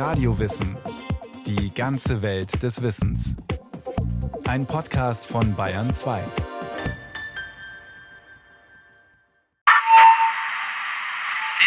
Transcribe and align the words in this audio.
Radiowissen. 0.00 0.78
Die 1.44 1.74
ganze 1.74 2.22
Welt 2.22 2.62
des 2.62 2.80
Wissens. 2.80 3.36
Ein 4.48 4.64
Podcast 4.64 5.26
von 5.26 5.54
Bayern 5.54 5.92
2. 5.92 6.22
Sie 6.22 6.48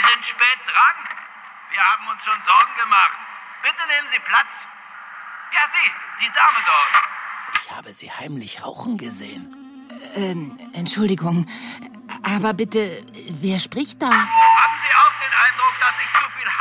sind 0.02 0.26
spät 0.26 0.60
dran. 0.66 0.98
Wir 1.70 1.84
haben 1.84 2.08
uns 2.12 2.24
schon 2.24 2.40
Sorgen 2.48 2.76
gemacht. 2.82 3.20
Bitte 3.62 3.86
nehmen 3.88 4.08
Sie 4.12 4.20
Platz. 4.28 4.50
Ja, 5.54 5.70
Sie, 5.72 5.92
die 6.26 6.32
Dame 6.34 6.58
dort. 6.66 6.94
Ich 7.62 7.70
habe 7.72 7.94
Sie 7.94 8.10
heimlich 8.12 8.66
rauchen 8.66 8.98
gesehen. 8.98 9.56
Ähm, 10.16 10.58
Entschuldigung, 10.74 11.46
aber 12.24 12.56
bitte, 12.56 13.06
wer 13.30 13.60
spricht 13.60 14.02
da? 14.02 14.28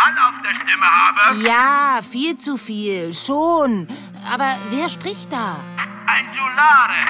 Hall 0.03 0.15
auf 0.19 0.43
der 0.43 0.55
Stimme 0.55 0.87
habe? 0.87 1.43
Ja, 1.43 2.01
viel 2.03 2.37
zu 2.37 2.57
viel, 2.57 3.13
schon. 3.13 3.87
Aber 4.31 4.57
wer 4.71 4.89
spricht 4.89 5.33
da? 5.33 5.57
Ein 6.07 6.27
Giulare. 6.33 7.03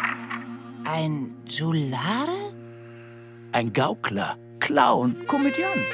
Ein 0.85 1.37
Giulare? 1.47 2.55
Ein 3.53 3.73
Gaukler, 3.73 4.37
Clown, 4.61 5.27
Komödiant. 5.27 5.87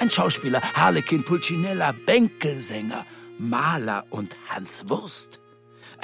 Ein 0.00 0.10
Schauspieler, 0.10 0.60
Harlekin, 0.74 1.24
Pulcinella, 1.24 1.92
Bänkelsänger, 2.06 3.04
Maler 3.38 4.04
und 4.10 4.36
Hans 4.48 4.88
Wurst. 4.88 5.41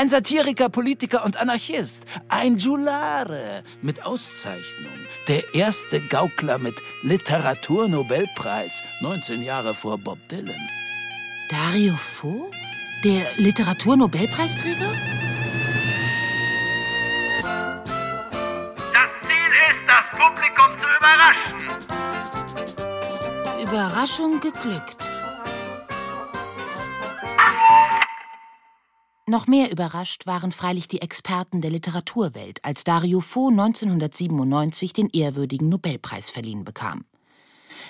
Ein 0.00 0.08
Satiriker, 0.08 0.68
Politiker 0.68 1.24
und 1.24 1.36
Anarchist. 1.38 2.04
Ein 2.28 2.56
Giulare 2.56 3.64
mit 3.82 4.06
Auszeichnung. 4.06 4.92
Der 5.26 5.52
erste 5.56 6.00
Gaukler 6.00 6.58
mit 6.58 6.76
Literaturnobelpreis, 7.02 8.84
19 9.00 9.42
Jahre 9.42 9.74
vor 9.74 9.98
Bob 9.98 10.20
Dylan. 10.28 10.68
Dario 11.50 11.96
Fo? 11.96 12.48
Der 13.02 13.26
Literaturnobelpreisträger? 13.38 14.92
Das 18.92 19.10
Ziel 19.26 19.50
ist, 19.68 19.82
das 19.88 20.06
Publikum 20.12 20.70
zu 20.78 20.86
überraschen. 20.96 21.66
Überraschung 23.60 24.38
geglückt. 24.38 25.17
Noch 29.28 29.46
mehr 29.46 29.70
überrascht 29.70 30.26
waren 30.26 30.52
freilich 30.52 30.88
die 30.88 31.02
Experten 31.02 31.60
der 31.60 31.70
Literaturwelt, 31.70 32.64
als 32.64 32.82
Dario 32.82 33.20
Fo 33.20 33.48
1997 33.48 34.94
den 34.94 35.10
ehrwürdigen 35.12 35.68
Nobelpreis 35.68 36.30
verliehen 36.30 36.64
bekam. 36.64 37.04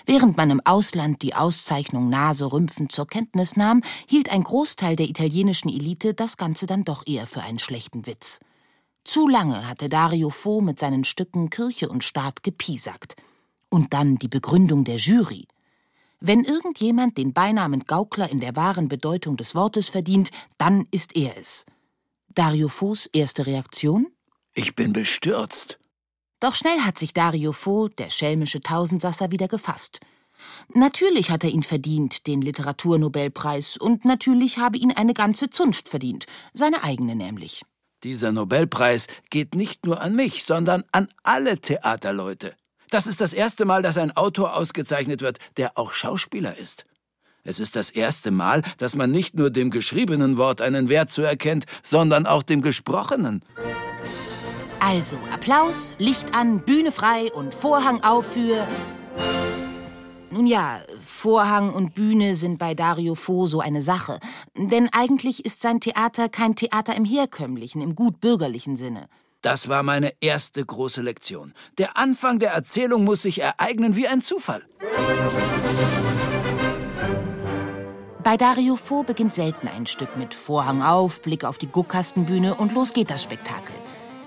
Während 0.05 0.37
man 0.37 0.51
im 0.51 0.61
Ausland 0.67 1.23
die 1.23 1.37
Auszeichnung 1.37 2.09
naserümpfend 2.09 2.91
zur 2.91 3.07
Kenntnis 3.07 3.55
nahm, 3.55 3.83
hielt 4.09 4.33
ein 4.33 4.43
Großteil 4.43 4.97
der 4.97 5.09
italienischen 5.09 5.69
Elite 5.69 6.13
das 6.13 6.39
Ganze 6.39 6.67
dann 6.67 6.83
doch 6.83 7.07
eher 7.07 7.29
für 7.29 7.43
einen 7.43 7.61
schlechten 7.61 8.07
Witz. 8.07 8.41
Zu 9.05 9.29
lange 9.29 9.69
hatte 9.69 9.89
Dario 9.89 10.31
Fo 10.31 10.61
mit 10.61 10.81
seinen 10.81 11.05
Stücken 11.05 11.51
Kirche 11.51 11.89
und 11.89 12.03
Staat 12.03 12.43
gepiesackt. 12.43 13.15
Und 13.71 13.95
dann 13.95 14.17
die 14.17 14.29
Begründung 14.29 14.83
der 14.83 14.97
Jury. 14.97 15.47
Wenn 16.21 16.45
irgendjemand 16.45 17.17
den 17.17 17.33
Beinamen 17.33 17.85
Gaukler 17.85 18.29
in 18.29 18.41
der 18.41 18.57
wahren 18.57 18.89
Bedeutung 18.89 19.37
des 19.37 19.55
Wortes 19.55 19.89
verdient, 19.89 20.31
dann 20.59 20.87
ist 20.91 21.15
er 21.17 21.37
es. 21.37 21.65
Dario 22.29 22.69
Fos 22.69 23.07
erste 23.07 23.47
Reaktion? 23.47 24.09
Ich 24.55 24.75
bin 24.75 24.93
bestürzt. 24.93 25.79
Doch 26.41 26.55
schnell 26.55 26.81
hat 26.81 26.99
sich 26.99 27.13
Dario 27.13 27.53
Fo, 27.53 27.89
der 27.89 28.11
schelmische 28.11 28.61
Tausendsasser, 28.61 29.31
wieder 29.31 29.49
gefasst. 29.49 30.01
Natürlich 30.73 31.31
hat 31.31 31.43
er 31.43 31.51
ihn 31.51 31.63
verdient, 31.65 32.27
den 32.27 32.41
Literaturnobelpreis, 32.41 33.77
und 33.77 34.05
natürlich 34.05 34.59
habe 34.59 34.79
ihn 34.79 34.93
eine 34.93 35.15
ganze 35.15 35.51
Zunft 35.51 35.89
verdient, 35.89 36.27
seine 36.53 36.85
eigene 36.85 37.17
nämlich. 37.17 37.63
Dieser 38.05 38.31
Nobelpreis 38.31 39.09
geht 39.31 39.57
nicht 39.57 39.85
nur 39.85 40.01
an 40.01 40.15
mich, 40.15 40.45
sondern 40.45 40.85
an 40.93 41.09
alle 41.25 41.61
Theaterleute. 41.61 42.55
Das 42.91 43.07
ist 43.07 43.21
das 43.21 43.35
erste 43.35 43.65
Mal, 43.65 43.83
dass 43.83 43.99
ein 43.99 44.17
Autor 44.17 44.57
ausgezeichnet 44.57 45.21
wird, 45.21 45.39
der 45.59 45.77
auch 45.77 45.93
Schauspieler 45.93 46.57
ist. 46.57 46.87
Es 47.45 47.61
ist 47.61 47.77
das 47.77 47.91
erste 47.91 48.31
Mal, 48.31 48.63
dass 48.79 48.95
man 48.95 49.11
nicht 49.11 49.35
nur 49.35 49.51
dem 49.51 49.71
geschriebenen 49.71 50.37
Wort 50.37 50.61
einen 50.61 50.89
Wert 50.89 51.11
zuerkennt, 51.11 51.67
sondern 51.83 52.27
auch 52.27 52.43
dem 52.43 52.63
gesprochenen. 52.63 53.43
Also 54.81 55.19
Applaus, 55.33 55.95
Licht 55.99 56.35
an, 56.35 56.61
Bühne 56.61 56.91
frei 56.91 57.31
und 57.33 57.55
Vorhang 57.55 58.03
auf 58.03 58.33
für. 58.33 58.67
Nun 60.31 60.47
ja, 60.47 60.81
Vorhang 61.01 61.73
und 61.73 61.95
Bühne 61.95 62.35
sind 62.35 62.59
bei 62.59 62.75
Dario 62.75 63.15
Fo 63.15 63.47
so 63.47 63.61
eine 63.61 63.83
Sache. 63.83 64.19
Denn 64.57 64.89
eigentlich 64.93 65.45
ist 65.45 65.63
sein 65.63 65.81
Theater 65.81 66.29
kein 66.29 66.55
Theater 66.55 66.95
im 66.95 67.05
herkömmlichen, 67.05 67.83
im 67.83 67.95
gutbürgerlichen 67.95 68.77
Sinne. 68.77 69.09
Das 69.41 69.69
war 69.69 69.85
meine 69.85 70.13
erste 70.21 70.65
große 70.65 71.01
Lektion. 71.01 71.55
Der 71.79 71.97
Anfang 71.97 72.41
der 72.41 72.51
Erzählung 72.51 73.05
muss 73.05 73.23
sich 73.23 73.41
ereignen 73.41 73.95
wie 73.95 74.09
ein 74.09 74.21
Zufall. 74.21 74.63
Bei 78.25 78.37
Dario 78.37 78.75
Fo 78.75 79.05
beginnt 79.05 79.33
selten 79.33 79.69
ein 79.69 79.87
Stück 79.87 80.17
mit 80.17 80.35
Vorhang 80.35 80.83
auf, 80.83 81.23
Blick 81.23 81.45
auf 81.45 81.57
die 81.57 81.69
Guckkastenbühne 81.69 82.57
und 82.57 82.75
los 82.75 82.93
geht 82.93 83.11
das 83.11 83.23
Spektakel. 83.23 83.75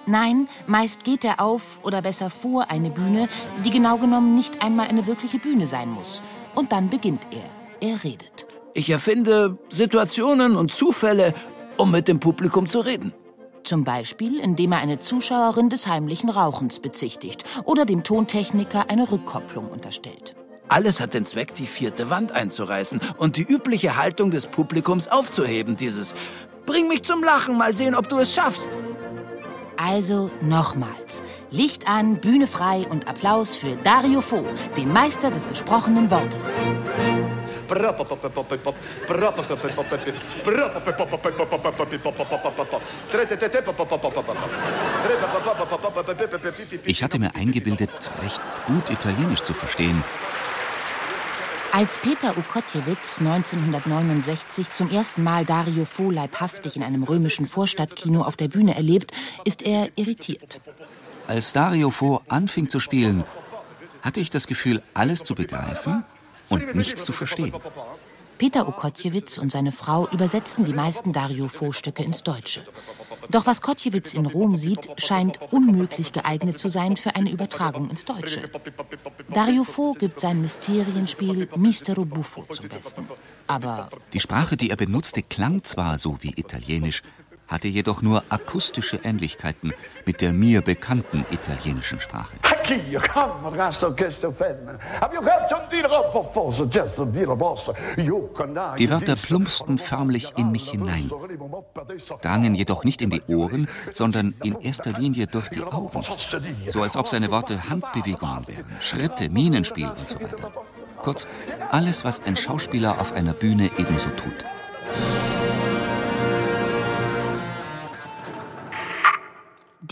Nein, 0.06 0.48
meist 0.66 1.04
geht 1.04 1.26
er 1.26 1.42
auf 1.42 1.82
oder 1.84 2.02
besser 2.02 2.30
vor 2.30 2.72
eine 2.72 2.90
Bühne, 2.90 3.28
die 3.66 3.70
genau 3.70 3.98
genommen 3.98 4.34
nicht 4.34 4.64
einmal 4.64 4.88
eine 4.88 5.08
wirkliche 5.08 5.40
Bühne 5.40 5.68
sein 5.68 5.90
muss. 5.90 6.24
Und 6.56 6.72
dann 6.72 6.90
beginnt 6.90 7.28
er. 7.32 7.90
Er 7.90 8.04
redet. 8.04 8.48
Ich 8.74 8.90
erfinde 8.90 9.58
Situationen 9.70 10.56
und 10.56 10.74
Zufälle, 10.74 11.34
um 11.76 11.92
mit 11.92 12.08
dem 12.08 12.20
Publikum 12.20 12.70
zu 12.70 12.80
reden. 12.80 13.14
Zum 13.64 13.84
Beispiel, 13.84 14.40
indem 14.40 14.72
er 14.72 14.80
eine 14.80 15.00
Zuschauerin 15.00 15.70
des 15.70 15.88
heimlichen 15.88 16.30
Rauchens 16.30 16.80
bezichtigt 16.80 17.44
oder 17.66 17.86
dem 17.86 18.04
Tontechniker 18.04 18.90
eine 18.90 19.12
Rückkopplung 19.12 19.68
unterstellt. 19.68 20.36
Alles 20.68 21.00
hat 21.00 21.14
den 21.14 21.26
Zweck, 21.26 21.54
die 21.56 21.68
vierte 21.68 22.10
Wand 22.10 22.32
einzureißen 22.32 23.02
und 23.18 23.38
die 23.38 23.44
übliche 23.44 23.98
Haltung 23.98 24.32
des 24.32 24.48
Publikums 24.48 25.10
aufzuheben. 25.10 25.76
Dieses 25.76 26.16
Bring 26.66 26.88
mich 26.88 27.04
zum 27.04 27.24
Lachen, 27.24 27.58
mal 27.58 27.74
sehen, 27.74 27.96
ob 27.96 28.08
du 28.08 28.20
es 28.20 28.34
schaffst. 28.34 28.70
Also 29.84 30.30
nochmals. 30.42 31.24
Licht 31.50 31.88
an, 31.88 32.18
Bühne 32.18 32.46
frei 32.46 32.86
und 32.88 33.08
Applaus 33.08 33.56
für 33.56 33.75
Dario 33.78 34.22
Fo, 34.22 34.46
den 34.78 34.94
Meister 34.94 35.31
des 35.31 35.47
gesprochenen 35.47 36.12
Wortes. 36.12 36.59
Ich 46.86 47.03
hatte 47.03 47.18
mir 47.19 47.36
eingebildet, 47.36 48.12
recht 48.22 48.42
gut 48.68 48.90
Italienisch 48.92 49.42
zu 49.42 49.56
verstehen. 49.56 50.03
Als 51.74 51.98
Peter 52.00 52.38
Ukotjewitz 52.38 53.20
1969 53.20 54.72
zum 54.72 54.90
ersten 54.90 55.24
Mal 55.24 55.46
Dario 55.46 55.86
Fo 55.86 56.12
leibhaftig 56.12 56.76
in 56.76 56.84
einem 56.84 57.04
römischen 57.04 57.46
Vorstadtkino 57.46 58.24
auf 58.24 58.36
der 58.36 58.50
Bühne 58.50 58.76
erlebt, 58.76 59.12
ist 59.46 59.62
er 59.62 59.90
irritiert. 59.96 60.60
Als 61.28 61.54
Dario 61.54 61.90
Fo 61.90 62.22
anfing 62.28 62.68
zu 62.68 62.80
spielen, 62.80 63.24
hatte 64.02 64.20
ich 64.20 64.30
das 64.30 64.48
Gefühl, 64.48 64.81
alles 64.94 65.24
zu 65.24 65.34
begreifen 65.34 66.04
und 66.50 66.76
nichts 66.76 67.06
zu 67.06 67.14
verstehen. 67.14 67.54
Peter 68.38 68.68
Okotjewitz 68.68 69.38
und 69.38 69.52
seine 69.52 69.72
Frau 69.72 70.10
übersetzten 70.10 70.66
die 70.66 70.74
meisten 70.74 71.14
Dario 71.14 71.48
Fo-Stücke 71.48 72.04
ins 72.04 72.24
Deutsche. 72.24 72.66
Doch 73.30 73.46
was 73.46 73.62
Kotjewitz 73.62 74.14
in 74.14 74.26
Rom 74.26 74.56
sieht, 74.56 74.90
scheint 74.98 75.40
unmöglich 75.52 76.12
geeignet 76.12 76.59
zu 76.59 76.68
sein 76.68 76.98
für 76.98 77.16
eine 77.16 77.32
Übertragung 77.32 77.90
ins 77.90 78.06
Deutsche. 78.06 78.50
Dario 79.34 79.64
Fo 79.64 79.94
gibt 79.94 80.20
sein 80.20 80.42
Mysterienspiel 80.42 81.50
Mistero 81.56 82.06
Buffo 82.06 82.46
zum 82.52 82.70
Besten. 82.70 83.08
Aber 83.48 83.90
die 84.13 84.19
Sprache, 84.19 84.57
die 84.57 84.69
er 84.69 84.78
benutzte, 84.78 85.24
klang 85.24 85.63
zwar 85.63 85.98
so 85.98 86.18
wie 86.22 86.34
Italienisch, 86.36 87.01
hatte 87.51 87.68
jedoch 87.68 88.01
nur 88.01 88.24
akustische 88.30 89.01
Ähnlichkeiten 89.03 89.74
mit 90.06 90.21
der 90.21 90.31
mir 90.31 90.62
bekannten 90.62 91.25
italienischen 91.31 92.00
Sprache. 92.00 92.38
Die 98.77 98.89
Wörter 98.89 99.15
plumpsten 99.15 99.77
förmlich 99.77 100.33
in 100.38 100.51
mich 100.51 100.69
hinein, 100.69 101.12
drangen 102.21 102.56
jedoch 102.56 102.86
nicht 102.86 103.01
in 103.01 103.09
die 103.09 103.21
Ohren, 103.27 103.68
sondern 103.92 104.33
in 104.44 104.62
erster 104.62 104.94
Linie 104.94 105.27
durch 105.27 105.50
die 105.50 105.63
Augen, 105.63 106.04
so 106.68 106.81
als 106.81 106.95
ob 106.95 107.09
seine 107.09 107.30
Worte 107.31 107.69
Handbewegungen 107.69 108.47
wären, 108.47 108.71
Schritte, 108.80 109.30
Minenspiel 109.30 109.89
und 109.89 110.07
so 110.07 110.21
weiter. 110.21 110.51
Kurz, 111.01 111.27
alles, 111.71 112.06
was 112.06 112.24
ein 112.24 112.38
Schauspieler 112.38 113.01
auf 113.01 113.12
einer 113.13 113.33
Bühne 113.33 113.69
ebenso 113.77 114.09
tut. 114.09 114.45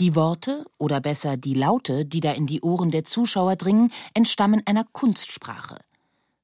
Die 0.00 0.14
Worte, 0.14 0.64
oder 0.78 0.98
besser 0.98 1.36
die 1.36 1.52
Laute, 1.52 2.06
die 2.06 2.20
da 2.20 2.32
in 2.32 2.46
die 2.46 2.62
Ohren 2.62 2.90
der 2.90 3.04
Zuschauer 3.04 3.56
dringen, 3.56 3.92
entstammen 4.14 4.62
einer 4.64 4.84
Kunstsprache. 4.84 5.76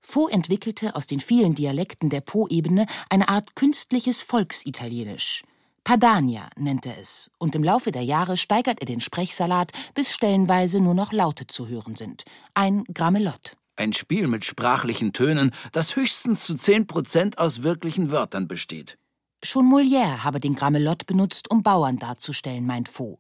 Faux 0.02 0.30
entwickelte 0.30 0.94
aus 0.94 1.06
den 1.06 1.20
vielen 1.20 1.54
Dialekten 1.54 2.10
der 2.10 2.20
Po-Ebene 2.20 2.84
eine 3.08 3.30
Art 3.30 3.56
künstliches 3.56 4.20
Volksitalienisch. 4.20 5.42
Padania 5.84 6.50
nennt 6.56 6.84
er 6.84 6.98
es, 6.98 7.30
und 7.38 7.54
im 7.54 7.64
Laufe 7.64 7.92
der 7.92 8.02
Jahre 8.02 8.36
steigert 8.36 8.80
er 8.80 8.86
den 8.86 9.00
Sprechsalat, 9.00 9.72
bis 9.94 10.12
stellenweise 10.12 10.80
nur 10.80 10.94
noch 10.94 11.12
Laute 11.12 11.46
zu 11.46 11.66
hören 11.66 11.96
sind. 11.96 12.24
Ein 12.52 12.84
Grammelott. 12.92 13.56
Ein 13.76 13.94
Spiel 13.94 14.28
mit 14.28 14.44
sprachlichen 14.44 15.14
Tönen, 15.14 15.54
das 15.72 15.96
höchstens 15.96 16.44
zu 16.44 16.56
zehn 16.56 16.86
Prozent 16.86 17.38
aus 17.38 17.62
wirklichen 17.62 18.10
Wörtern 18.10 18.48
besteht. 18.48 18.98
Schon 19.42 19.66
Molière 19.66 20.24
habe 20.24 20.40
den 20.40 20.56
Grammelott 20.56 21.06
benutzt, 21.06 21.50
um 21.50 21.62
Bauern 21.62 21.98
darzustellen, 21.98 22.66
meint 22.66 22.90
Faux. 22.90 23.18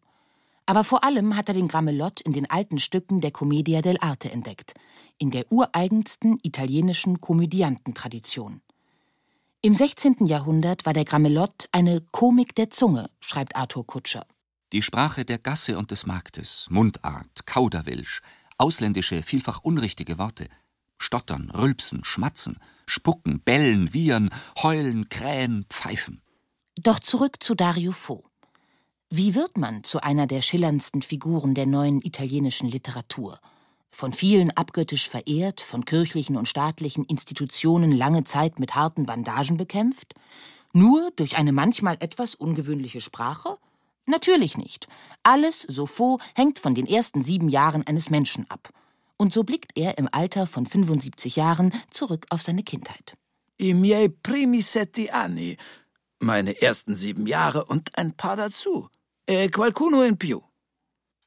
Aber 0.66 0.82
vor 0.82 1.04
allem 1.04 1.36
hat 1.36 1.48
er 1.48 1.54
den 1.54 1.68
Grammelott 1.68 2.20
in 2.20 2.32
den 2.32 2.50
alten 2.50 2.78
Stücken 2.78 3.20
der 3.20 3.30
Commedia 3.30 3.80
dell'arte 3.80 4.30
entdeckt, 4.30 4.74
in 5.16 5.30
der 5.30 5.50
ureigensten 5.50 6.38
italienischen 6.42 7.20
Komödiantentradition. 7.20 8.60
Im 9.62 9.74
16. 9.74 10.26
Jahrhundert 10.26 10.84
war 10.84 10.92
der 10.92 11.04
Grammelott 11.04 11.68
eine 11.72 12.00
Komik 12.12 12.54
der 12.56 12.70
Zunge, 12.70 13.10
schreibt 13.20 13.56
Arthur 13.56 13.86
Kutscher. 13.86 14.26
Die 14.72 14.82
Sprache 14.82 15.24
der 15.24 15.38
Gasse 15.38 15.78
und 15.78 15.92
des 15.92 16.06
Marktes, 16.06 16.66
Mundart, 16.68 17.46
Kauderwelsch, 17.46 18.20
ausländische, 18.58 19.22
vielfach 19.22 19.62
unrichtige 19.62 20.18
Worte, 20.18 20.48
Stottern, 20.98 21.50
Rülpsen, 21.50 22.04
Schmatzen, 22.04 22.58
Spucken, 22.86 23.40
Bellen, 23.40 23.92
Wiehern, 23.92 24.30
Heulen, 24.62 25.08
Krähen, 25.08 25.66
Pfeifen. 25.68 26.22
Doch 26.76 26.98
zurück 26.98 27.42
zu 27.42 27.54
Dario 27.54 27.92
Fo. 27.92 28.25
Wie 29.18 29.34
wird 29.34 29.56
man 29.56 29.82
zu 29.82 30.02
einer 30.02 30.26
der 30.26 30.42
schillerndsten 30.42 31.00
Figuren 31.00 31.54
der 31.54 31.64
neuen 31.64 32.02
italienischen 32.02 32.68
Literatur? 32.68 33.40
Von 33.90 34.12
vielen 34.12 34.50
abgöttisch 34.50 35.08
verehrt, 35.08 35.62
von 35.62 35.86
kirchlichen 35.86 36.36
und 36.36 36.48
staatlichen 36.48 37.06
Institutionen 37.06 37.92
lange 37.92 38.24
Zeit 38.24 38.58
mit 38.58 38.74
harten 38.74 39.06
Bandagen 39.06 39.56
bekämpft? 39.56 40.12
Nur 40.74 41.10
durch 41.16 41.38
eine 41.38 41.52
manchmal 41.52 41.96
etwas 42.00 42.34
ungewöhnliche 42.34 43.00
Sprache? 43.00 43.56
Natürlich 44.04 44.58
nicht. 44.58 44.86
Alles, 45.22 45.62
so 45.62 45.86
Faux, 45.86 46.22
hängt 46.34 46.58
von 46.58 46.74
den 46.74 46.86
ersten 46.86 47.22
sieben 47.22 47.48
Jahren 47.48 47.86
eines 47.86 48.10
Menschen 48.10 48.44
ab. 48.50 48.68
Und 49.16 49.32
so 49.32 49.44
blickt 49.44 49.72
er 49.76 49.96
im 49.96 50.10
Alter 50.12 50.46
von 50.46 50.66
75 50.66 51.36
Jahren 51.36 51.72
zurück 51.90 52.26
auf 52.28 52.42
seine 52.42 52.64
Kindheit. 52.64 53.14
I 53.58 53.72
miei 53.72 54.08
primi 54.08 54.60
sette 54.60 55.10
anni. 55.14 55.56
Meine 56.20 56.60
ersten 56.60 56.94
sieben 56.94 57.26
Jahre 57.26 57.64
und 57.64 57.96
ein 57.96 58.14
paar 58.14 58.36
dazu. 58.36 58.90
Eh, 59.28 59.48
qualcuno 59.48 60.04
in 60.04 60.16
più. 60.16 60.40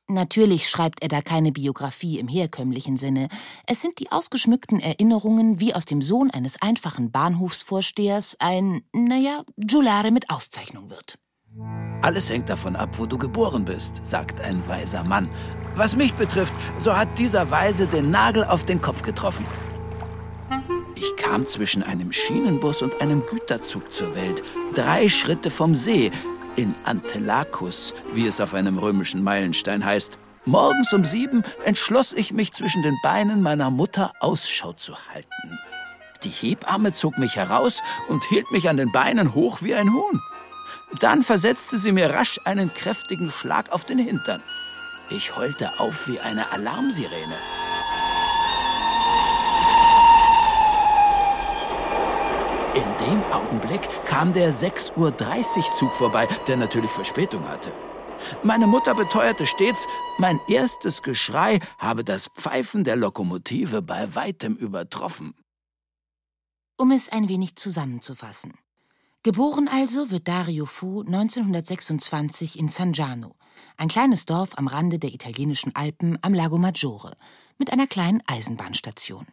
Natürlich 0.08 0.70
schreibt 0.70 1.02
er 1.04 1.10
da 1.10 1.22
keine 1.22 1.52
Biografie 1.52 2.18
im 2.18 2.30
herkömmlichen 2.30 2.96
Sinne. 2.96 3.28
Es 3.68 3.82
sind 3.82 4.00
die 4.00 4.10
ausgeschmückten 4.10 4.80
Erinnerungen, 4.80 5.60
wie 5.60 5.76
aus 5.76 5.84
dem 5.84 6.02
Sohn 6.02 6.32
eines 6.32 6.62
einfachen 6.62 7.12
Bahnhofsvorstehers 7.12 8.38
ein, 8.40 8.84
naja, 8.94 9.44
Giulare 9.58 10.12
mit 10.12 10.30
Auszeichnung 10.30 10.90
wird. 10.90 11.20
Alles 12.02 12.30
hängt 12.30 12.50
davon 12.50 12.78
ab, 12.78 12.98
wo 12.98 13.06
du 13.06 13.18
geboren 13.18 13.66
bist, 13.66 14.06
sagt 14.06 14.40
ein 14.40 14.66
weiser 14.68 15.04
Mann. 15.04 15.30
Was 15.76 15.98
mich 15.98 16.14
betrifft, 16.16 16.54
so 16.78 16.96
hat 16.96 17.20
dieser 17.20 17.52
Weise 17.52 17.86
den 17.86 18.12
Nagel 18.12 18.46
auf 18.46 18.64
den 18.64 18.82
Kopf 18.82 19.02
getroffen. 19.02 19.46
Ich 20.96 21.18
kam 21.18 21.46
zwischen 21.46 21.84
einem 21.84 22.14
Schienenbus 22.14 22.82
und 22.82 23.02
einem 23.02 23.24
Güterzug 23.30 23.94
zur 23.94 24.16
Welt, 24.16 24.42
drei 24.74 25.10
Schritte 25.10 25.50
vom 25.50 25.76
See, 25.76 26.12
in 26.60 26.74
Antelacus, 26.84 27.94
wie 28.12 28.28
es 28.28 28.42
auf 28.42 28.54
einem 28.54 28.78
römischen 28.78 29.24
Meilenstein 29.24 29.86
heißt. 29.86 30.20
Morgens 30.44 30.92
um 30.92 31.06
sieben 31.06 31.44
entschloss 31.64 32.12
ich 32.12 32.34
mich 32.34 32.52
zwischen 32.52 32.84
den 32.84 32.98
Beinen 33.02 33.42
meiner 33.42 33.70
Mutter 33.70 34.12
Ausschau 34.20 34.74
zu 34.74 34.94
halten. 35.14 35.58
Die 36.26 36.30
Hebamme 36.30 36.92
zog 36.92 37.18
mich 37.18 37.38
heraus 37.38 37.82
und 38.10 38.26
hielt 38.26 38.52
mich 38.52 38.68
an 38.68 38.76
den 38.76 38.92
Beinen 38.92 39.34
hoch 39.34 39.62
wie 39.62 39.74
ein 39.74 39.94
Huhn. 39.94 40.22
Dann 41.00 41.24
versetzte 41.24 41.78
sie 41.78 41.94
mir 41.94 42.14
rasch 42.14 42.42
einen 42.44 42.74
kräftigen 42.74 43.32
Schlag 43.32 43.72
auf 43.72 43.86
den 43.86 44.00
Hintern. 44.00 44.44
Ich 45.10 45.38
heulte 45.38 45.80
auf 45.80 46.10
wie 46.10 46.20
eine 46.20 46.52
Alarmsirene. 46.52 47.38
In 52.76 52.84
dem 53.08 53.24
Augenblick 53.32 53.82
kam 54.06 54.32
der 54.32 54.54
6.30 54.54 54.96
Uhr 54.96 55.74
Zug 55.74 55.92
vorbei, 55.92 56.28
der 56.48 56.56
natürlich 56.56 56.92
Verspätung 56.92 57.48
hatte. 57.48 57.74
Meine 58.44 58.68
Mutter 58.68 58.94
beteuerte 58.94 59.48
stets, 59.48 59.88
mein 60.20 60.40
erstes 60.48 61.02
Geschrei 61.02 61.62
habe 61.80 62.04
das 62.04 62.28
Pfeifen 62.28 62.84
der 62.84 62.96
Lokomotive 62.96 63.82
bei 63.82 64.14
weitem 64.14 64.56
übertroffen. 64.56 65.34
Um 66.78 66.92
es 66.92 67.10
ein 67.10 67.28
wenig 67.28 67.56
zusammenzufassen. 67.56 68.54
Geboren 69.24 69.68
also 69.68 70.12
wird 70.12 70.28
Dario 70.28 70.68
Fu 70.68 71.02
1926 71.02 72.60
in 72.60 72.70
San 72.70 72.92
Giano, 72.92 73.36
ein 73.78 73.88
kleines 73.88 74.28
Dorf 74.28 74.52
am 74.60 74.68
Rande 74.68 75.00
der 75.00 75.12
italienischen 75.12 75.76
Alpen 75.76 76.20
am 76.22 76.36
Lago 76.36 76.60
Maggiore, 76.60 77.18
mit 77.58 77.74
einer 77.74 77.88
kleinen 77.88 78.22
Eisenbahnstation. 78.28 79.26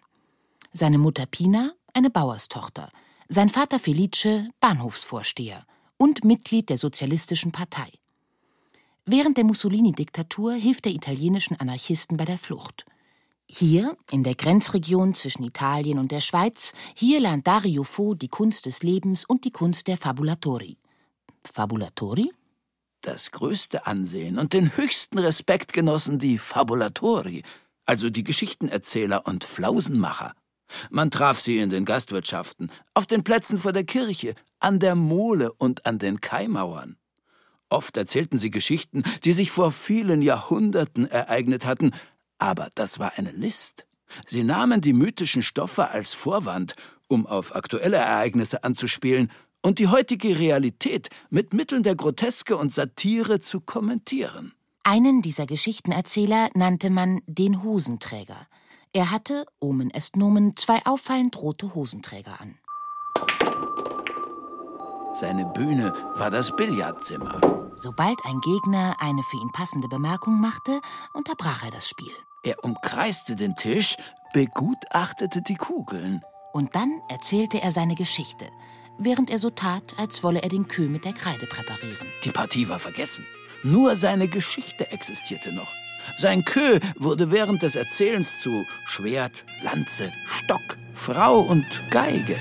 Seine 0.72 0.96
Mutter 0.96 1.26
Pina, 1.26 1.72
eine 1.92 2.08
Bauerstochter, 2.08 2.90
sein 3.28 3.49
Vater 3.49 3.78
Felice, 3.78 4.50
Bahnhofsvorsteher 4.61 5.67
und 5.96 6.25
Mitglied 6.25 6.69
der 6.69 6.76
Sozialistischen 6.76 7.52
Partei. 7.52 7.90
Während 9.05 9.37
der 9.37 9.44
Mussolini-Diktatur 9.44 10.55
hilft 10.55 10.84
der 10.84 10.93
italienischen 10.93 11.58
Anarchisten 11.58 12.17
bei 12.17 12.25
der 12.25 12.38
Flucht. 12.38 12.84
Hier, 13.49 13.96
in 14.11 14.25
der 14.25 14.34
Grenzregion 14.34 15.14
zwischen 15.14 15.44
Italien 15.44 15.99
und 15.99 16.11
der 16.11 16.20
Schweiz, 16.20 16.73
hier 16.94 17.20
lernt 17.20 17.46
Dario 17.46 17.84
Fo 17.84 18.14
die 18.14 18.28
Kunst 18.28 18.67
des 18.67 18.82
Lebens 18.82 19.25
und 19.25 19.44
die 19.44 19.50
Kunst 19.50 19.87
der 19.87 19.96
Fabulatori. 19.96 20.78
Fabulatori? 21.44 22.32
Das 23.02 23.31
größte 23.31 23.87
Ansehen 23.87 24.38
und 24.38 24.52
den 24.52 24.76
höchsten 24.76 25.19
Respekt 25.19 25.73
genossen 25.73 26.19
die 26.19 26.38
Fabulatori, 26.38 27.44
also 27.84 28.11
die 28.11 28.25
Geschichtenerzähler 28.25 29.26
und 29.26 29.44
Flausenmacher. 29.44 30.34
Man 30.90 31.10
traf 31.10 31.40
sie 31.40 31.58
in 31.58 31.70
den 31.70 31.84
Gastwirtschaften, 31.84 32.70
auf 32.94 33.06
den 33.06 33.24
Plätzen 33.24 33.58
vor 33.58 33.72
der 33.72 33.84
Kirche, 33.84 34.34
an 34.58 34.78
der 34.78 34.94
Mole 34.94 35.52
und 35.52 35.86
an 35.86 35.98
den 35.98 36.20
Kaimauern. 36.20 36.96
Oft 37.68 37.96
erzählten 37.96 38.38
sie 38.38 38.50
Geschichten, 38.50 39.02
die 39.24 39.32
sich 39.32 39.50
vor 39.50 39.72
vielen 39.72 40.22
Jahrhunderten 40.22 41.06
ereignet 41.06 41.66
hatten, 41.66 41.92
aber 42.38 42.70
das 42.74 42.98
war 42.98 43.12
eine 43.16 43.32
List. 43.32 43.86
Sie 44.24 44.44
nahmen 44.44 44.80
die 44.80 44.92
mythischen 44.92 45.42
Stoffe 45.42 45.88
als 45.90 46.14
Vorwand, 46.14 46.76
um 47.08 47.26
auf 47.26 47.54
aktuelle 47.54 47.96
Ereignisse 47.96 48.62
anzuspielen 48.62 49.30
und 49.62 49.78
die 49.78 49.88
heutige 49.88 50.38
Realität 50.38 51.08
mit 51.28 51.52
Mitteln 51.52 51.82
der 51.82 51.96
Groteske 51.96 52.56
und 52.56 52.73
Satire 52.73 53.40
zu 53.40 53.61
kommentieren. 53.61 54.52
Einen 54.85 55.23
dieser 55.23 55.46
Geschichtenerzähler 55.46 56.50
nannte 56.54 56.90
man 56.90 57.20
den 57.26 57.64
Hosenträger. 57.64 58.46
Er 58.93 59.11
hatte, 59.11 59.47
Omen 59.61 59.90
est 59.90 60.16
Nomen, 60.16 60.57
zwei 60.57 60.81
auffallend 60.85 61.37
rote 61.40 61.75
Hosenträger 61.75 62.40
an. 62.40 62.59
Seine 65.14 65.47
Bühne 65.47 65.95
war 66.16 66.31
das 66.31 66.55
Billardzimmer. 66.57 67.71
Sobald 67.76 68.19
ein 68.25 68.40
Gegner 68.40 68.97
eine 68.99 69.23
für 69.23 69.37
ihn 69.38 69.50
passende 69.52 69.88
Bemerkung 69.88 70.40
machte, 70.40 70.81
unterbrach 71.14 71.64
er 71.64 71.71
das 71.71 71.88
Spiel. 71.88 72.12
Er 72.43 72.62
umkreiste 72.64 73.35
den 73.35 73.55
Tisch, 73.57 73.97
begutachtete 74.33 75.43
die 75.43 75.57
Kugeln. 75.57 76.23
Und 76.52 76.75
dann 76.75 77.00
erzählte 77.09 77.62
er 77.62 77.73
seine 77.73 77.95
Geschichte, 77.95 78.47
während 78.99 79.31
er 79.31 79.38
so 79.38 79.50
tat, 79.50 79.95
als 79.99 80.23
wolle 80.23 80.43
er 80.43 80.49
den 80.49 80.69
Kühl 80.69 80.88
mit 80.88 81.05
der 81.05 81.12
Kreide 81.12 81.47
präparieren. 81.47 82.07
Die 82.25 82.31
Partie 82.31 82.69
war 82.69 82.78
vergessen. 82.78 83.26
Nur 83.62 83.97
seine 83.97 84.28
Geschichte 84.28 84.90
existierte 84.90 85.52
noch. 85.52 85.73
Sein 86.16 86.44
Kö 86.44 86.80
wurde 86.96 87.30
während 87.30 87.62
des 87.62 87.76
Erzählens 87.76 88.34
zu 88.40 88.64
Schwert, 88.86 89.44
Lanze, 89.62 90.12
Stock, 90.26 90.78
Frau 90.94 91.40
und 91.40 91.66
Geige. 91.90 92.36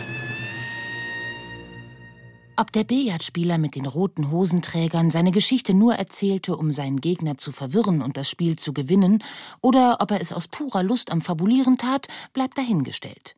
Ob 2.58 2.72
der 2.72 2.86
Billardspieler 2.86 3.58
mit 3.58 3.76
den 3.76 3.86
roten 3.86 4.32
Hosenträgern 4.32 5.12
seine 5.12 5.32
Geschichte 5.32 5.74
nur 5.74 5.96
erzählte, 5.96 6.56
um 6.56 6.72
seinen 6.72 7.02
Gegner 7.02 7.38
zu 7.38 7.52
verwirren 7.52 8.02
und 8.02 8.16
das 8.16 8.30
Spiel 8.30 8.58
zu 8.58 8.72
gewinnen, 8.72 9.22
oder 9.62 9.98
ob 10.00 10.12
er 10.12 10.22
es 10.22 10.32
aus 10.32 10.48
purer 10.48 10.82
Lust 10.82 11.12
am 11.12 11.20
Fabulieren 11.20 11.78
tat, 11.78 12.08
bleibt 12.32 12.58
dahingestellt. 12.58 13.36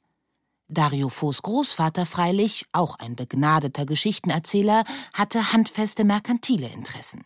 Dario 0.68 1.10
Fos 1.10 1.42
Großvater 1.42 2.06
freilich, 2.06 2.66
auch 2.74 3.00
ein 3.00 3.16
begnadeter 3.16 3.86
Geschichtenerzähler, 3.86 4.84
hatte 5.14 5.52
handfeste 5.52 6.04
merkantile 6.04 6.68
Interessen. 6.68 7.24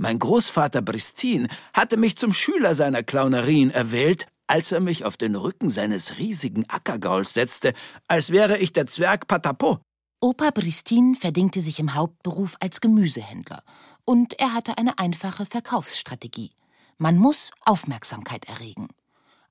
Mein 0.00 0.20
Großvater 0.20 0.80
Bristin 0.80 1.48
hatte 1.74 1.96
mich 1.96 2.16
zum 2.16 2.32
Schüler 2.32 2.76
seiner 2.76 3.02
Clownerien 3.02 3.72
erwählt, 3.72 4.28
als 4.46 4.70
er 4.70 4.78
mich 4.78 5.04
auf 5.04 5.16
den 5.16 5.34
Rücken 5.34 5.70
seines 5.70 6.18
riesigen 6.18 6.64
Ackergauls 6.70 7.34
setzte, 7.34 7.74
als 8.06 8.30
wäre 8.30 8.58
ich 8.58 8.72
der 8.72 8.86
Zwerg 8.86 9.26
Patapo. 9.26 9.80
Opa 10.20 10.52
Bristin 10.52 11.16
verdingte 11.16 11.60
sich 11.60 11.80
im 11.80 11.96
Hauptberuf 11.96 12.56
als 12.60 12.80
Gemüsehändler 12.80 13.64
und 14.04 14.38
er 14.38 14.54
hatte 14.54 14.78
eine 14.78 15.00
einfache 15.00 15.46
Verkaufsstrategie. 15.46 16.52
Man 16.96 17.18
muss 17.18 17.50
Aufmerksamkeit 17.64 18.48
erregen. 18.48 18.88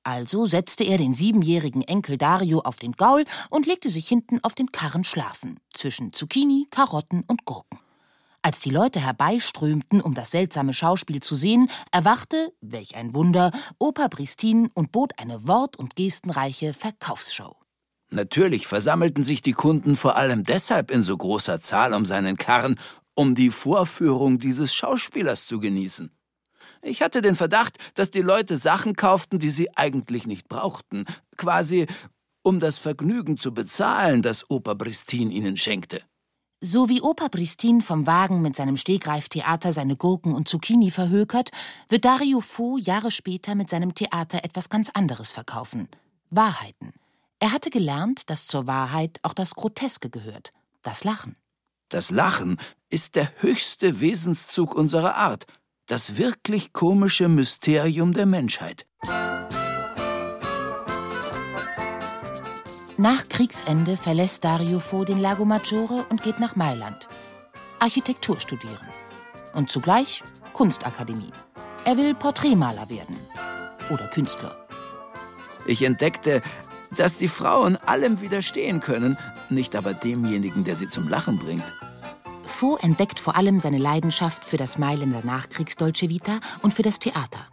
Also 0.03 0.45
setzte 0.45 0.85
er 0.85 0.97
den 0.97 1.13
siebenjährigen 1.13 1.81
Enkel 1.81 2.17
Dario 2.17 2.59
auf 2.59 2.77
den 2.77 2.93
Gaul 2.93 3.25
und 3.49 3.65
legte 3.65 3.89
sich 3.89 4.07
hinten 4.07 4.41
auf 4.45 4.55
den 4.55 4.71
Karren 4.71 5.03
schlafen, 5.03 5.59
zwischen 5.73 6.13
Zucchini, 6.13 6.67
Karotten 6.71 7.25
und 7.27 7.43
Gurken. 7.43 7.79
Als 8.47 8.61
die 8.61 8.69
Leute 8.69 9.01
herbeiströmten, 9.01 9.99
um 9.99 10.13
das 10.13 10.31
seltsame 10.31 10.73
Schauspiel 10.73 11.21
zu 11.21 11.35
sehen, 11.35 11.69
erwachte, 11.91 12.53
welch 12.61 12.95
ein 12.95 13.13
Wunder, 13.13 13.51
Opa 13.77 14.07
Bristin 14.07 14.69
und 14.73 14.93
bot 14.93 15.19
eine 15.19 15.49
wort- 15.49 15.75
und 15.75 15.97
gestenreiche 15.97 16.73
Verkaufsshow. 16.73 17.57
Natürlich 18.09 18.65
versammelten 18.65 19.25
sich 19.25 19.41
die 19.41 19.51
Kunden 19.51 19.97
vor 19.97 20.15
allem 20.15 20.45
deshalb 20.45 20.91
in 20.91 21.01
so 21.01 21.17
großer 21.17 21.59
Zahl 21.59 21.93
um 21.93 22.05
seinen 22.05 22.37
Karren, 22.37 22.79
um 23.15 23.35
die 23.35 23.49
Vorführung 23.49 24.39
dieses 24.39 24.73
Schauspielers 24.73 25.45
zu 25.45 25.59
genießen. 25.59 26.17
Ich 26.81 27.01
hatte 27.01 27.19
den 27.19 27.35
Verdacht, 27.35 27.77
dass 27.95 28.11
die 28.11 28.21
Leute 28.21 28.55
Sachen 28.55 28.95
kauften, 28.95 29.39
die 29.39 29.49
sie 29.49 29.75
eigentlich 29.75 30.25
nicht 30.25 30.47
brauchten, 30.47 31.03
quasi 31.35 31.85
um 32.43 32.61
das 32.61 32.77
Vergnügen 32.77 33.37
zu 33.37 33.53
bezahlen, 33.53 34.21
das 34.21 34.49
Opa 34.49 34.73
Bristin 34.73 35.31
ihnen 35.31 35.57
schenkte. 35.57 36.01
So 36.59 36.89
wie 36.89 37.01
Opa 37.01 37.29
Pristin 37.29 37.81
vom 37.81 38.07
Wagen 38.07 38.41
mit 38.41 38.55
seinem 38.55 38.77
Stegreiftheater 38.77 39.73
seine 39.73 39.95
Gurken 39.95 40.33
und 40.33 40.47
Zucchini 40.47 40.89
verhökert, 40.89 41.51
wird 41.87 42.03
Dario 42.03 42.41
Fo 42.41 42.79
Jahre 42.79 43.11
später 43.11 43.53
mit 43.53 43.69
seinem 43.69 43.93
Theater 43.93 44.43
etwas 44.43 44.69
ganz 44.69 44.89
anderes 44.89 45.31
verkaufen. 45.31 45.87
Wahrheiten. 46.31 46.93
Er 47.39 47.51
hatte 47.51 47.69
gelernt, 47.69 48.31
dass 48.31 48.47
zur 48.47 48.65
Wahrheit 48.65 49.19
auch 49.21 49.33
das 49.33 49.53
Groteske 49.53 50.09
gehört, 50.09 50.51
das 50.81 51.03
Lachen. 51.03 51.35
Das 51.89 52.09
Lachen 52.09 52.57
ist 52.89 53.15
der 53.15 53.31
höchste 53.37 54.01
Wesenszug 54.01 54.73
unserer 54.73 55.15
Art, 55.15 55.45
das 55.85 56.17
wirklich 56.17 56.73
komische 56.73 57.29
Mysterium 57.29 58.13
der 58.13 58.25
Menschheit. 58.25 58.87
Nach 62.99 63.29
Kriegsende 63.29 63.95
verlässt 63.95 64.43
Dario 64.43 64.79
Fo 64.79 65.03
den 65.03 65.19
Lago 65.19 65.45
Maggiore 65.45 66.07
und 66.09 66.23
geht 66.23 66.39
nach 66.39 66.55
Mailand. 66.55 67.07
Architektur 67.77 68.39
studieren. 68.39 68.87
Und 69.53 69.69
zugleich 69.69 70.23
Kunstakademie. 70.53 71.31
Er 71.85 71.95
will 71.95 72.15
Porträtmaler 72.15 72.89
werden. 72.89 73.15
Oder 73.91 74.07
Künstler. 74.07 74.55
Ich 75.67 75.83
entdeckte, 75.83 76.41
dass 76.95 77.17
die 77.17 77.27
Frauen 77.27 77.75
allem 77.75 78.19
widerstehen 78.19 78.79
können, 78.79 79.15
nicht 79.49 79.75
aber 79.75 79.93
demjenigen, 79.93 80.63
der 80.63 80.73
sie 80.73 80.89
zum 80.89 81.07
Lachen 81.07 81.37
bringt. 81.37 81.71
Fo 82.45 82.77
entdeckt 82.77 83.19
vor 83.19 83.35
allem 83.35 83.59
seine 83.59 83.77
Leidenschaft 83.77 84.43
für 84.43 84.57
das 84.57 84.79
Mailänder 84.79 85.21
Nachkriegsdolce 85.23 86.09
Vita 86.09 86.39
und 86.63 86.73
für 86.73 86.81
das 86.81 86.97
Theater. 86.97 87.45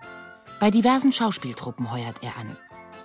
Bei 0.58 0.70
diversen 0.70 1.12
Schauspieltruppen 1.12 1.92
heuert 1.92 2.22
er 2.22 2.38
an. 2.38 2.56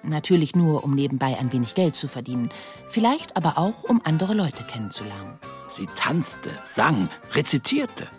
Natürlich 0.04 0.56
nur, 0.56 0.84
um 0.84 0.96
nebenbei 0.96 1.38
ein 1.38 1.52
wenig 1.52 1.76
Geld 1.76 1.96
zu 1.96 2.08
verdienen. 2.08 2.50
Vielleicht 2.88 3.36
aber 3.36 3.58
auch, 3.58 3.84
um 3.84 4.02
andere 4.04 4.34
Leute 4.34 4.64
kennenzulernen. 4.64 5.40
Sie 5.68 5.88
tanzte, 5.96 6.52
sang, 6.64 7.10
rezitierte. 7.34 8.10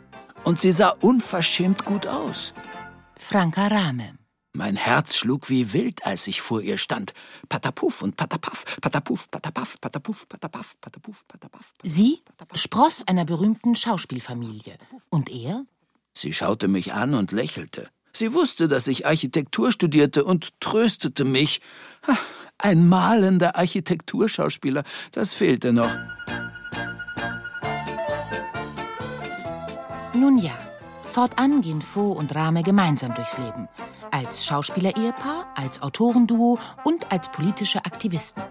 Und 0.44 0.60
sie 0.60 0.72
sah 0.72 0.94
unverschämt 1.00 1.84
gut 1.84 2.06
aus. 2.06 2.54
Franka 3.18 3.66
Rame. 3.66 4.14
Mein 4.52 4.74
Herz 4.74 5.14
schlug 5.14 5.48
wie 5.48 5.72
wild, 5.72 6.04
als 6.04 6.26
ich 6.26 6.40
vor 6.40 6.60
ihr 6.60 6.76
stand. 6.76 7.14
Patapuff 7.48 8.02
und 8.02 8.16
Patapaff, 8.16 8.64
Patapuff, 8.80 9.30
Patapaff, 9.30 9.80
Patapuff, 9.80 10.28
Patapaff, 10.28 10.74
Patapuff, 10.80 11.24
Patapaff. 11.28 11.72
Sie, 11.82 12.20
Spross 12.54 13.06
einer 13.06 13.24
berühmten 13.24 13.76
Schauspielfamilie. 13.76 14.76
Und 15.08 15.30
er? 15.30 15.64
Sie 16.12 16.32
schaute 16.32 16.66
mich 16.66 16.92
an 16.92 17.14
und 17.14 17.30
lächelte. 17.30 17.90
Sie 18.12 18.34
wusste, 18.34 18.68
dass 18.68 18.86
ich 18.86 19.06
Architektur 19.06 19.72
studierte 19.72 20.24
und 20.24 20.52
tröstete 20.60 21.24
mich. 21.24 21.60
Ein 22.58 22.88
malender 22.88 23.56
Architekturschauspieler, 23.56 24.84
das 25.12 25.32
fehlte 25.32 25.72
noch. 25.72 25.96
Nun 30.12 30.38
ja, 30.38 30.52
fortan 31.02 31.62
gehen 31.62 31.80
Fo 31.80 32.12
und 32.12 32.34
Rame 32.34 32.62
gemeinsam 32.62 33.14
durchs 33.14 33.38
Leben. 33.38 33.68
Als 34.10 34.44
Schauspielerehepaar, 34.44 35.46
als 35.56 35.80
Autorenduo 35.80 36.58
und 36.84 37.10
als 37.12 37.30
politische 37.30 37.84
Aktivisten. 37.84 38.42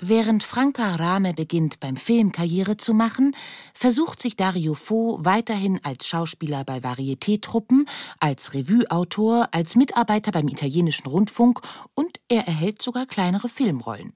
Während 0.00 0.44
Franka 0.44 0.94
Rame 0.94 1.34
beginnt, 1.34 1.80
beim 1.80 1.96
Film 1.96 2.30
Karriere 2.30 2.76
zu 2.76 2.94
machen, 2.94 3.34
versucht 3.74 4.22
sich 4.22 4.36
Dario 4.36 4.74
Fo 4.74 5.18
weiterhin 5.24 5.80
als 5.82 6.06
Schauspieler 6.06 6.62
bei 6.62 6.78
Varieté-Truppen, 6.78 7.84
als 8.20 8.54
Revueautor, 8.54 9.48
als 9.50 9.74
Mitarbeiter 9.74 10.30
beim 10.30 10.46
italienischen 10.46 11.08
Rundfunk 11.08 11.60
und 11.94 12.20
er 12.28 12.46
erhält 12.46 12.80
sogar 12.80 13.06
kleinere 13.06 13.48
Filmrollen. 13.48 14.12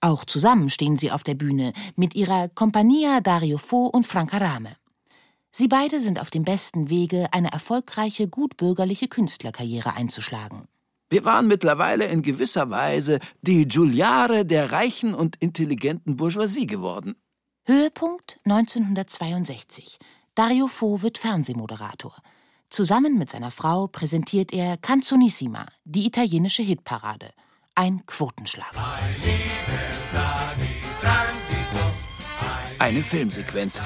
Auch 0.00 0.24
zusammen 0.24 0.70
stehen 0.70 0.98
sie 0.98 1.12
auf 1.12 1.24
der 1.24 1.34
Bühne 1.34 1.74
mit 1.94 2.14
ihrer 2.14 2.48
Compagnia 2.48 3.20
Dario 3.20 3.58
Fo 3.58 3.84
und 3.84 4.06
Franca 4.06 4.38
Rame. 4.38 4.76
Sie 5.50 5.68
beide 5.68 6.00
sind 6.00 6.20
auf 6.20 6.30
dem 6.30 6.44
besten 6.44 6.88
Wege, 6.88 7.28
eine 7.32 7.52
erfolgreiche, 7.52 8.28
gutbürgerliche 8.28 9.08
Künstlerkarriere 9.08 9.94
einzuschlagen. 9.94 10.68
Wir 11.12 11.26
waren 11.26 11.46
mittlerweile 11.46 12.06
in 12.06 12.22
gewisser 12.22 12.70
Weise 12.70 13.18
die 13.42 13.68
Giuliare 13.68 14.46
der 14.46 14.72
reichen 14.72 15.12
und 15.12 15.36
intelligenten 15.42 16.16
Bourgeoisie 16.16 16.66
geworden. 16.66 17.16
Höhepunkt 17.64 18.40
1962. 18.46 19.98
Dario 20.34 20.68
Fo 20.68 21.02
wird 21.02 21.18
Fernsehmoderator. 21.18 22.16
Zusammen 22.70 23.18
mit 23.18 23.28
seiner 23.28 23.50
Frau 23.50 23.88
präsentiert 23.88 24.54
er 24.54 24.78
Canzonissima, 24.78 25.66
die 25.84 26.06
italienische 26.06 26.62
Hitparade. 26.62 27.28
Ein 27.74 28.06
Quotenschlager. 28.06 28.82
Eine 32.78 33.02
Filmsequenz. 33.02 33.82